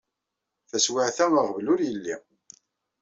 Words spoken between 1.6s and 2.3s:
ur yelli.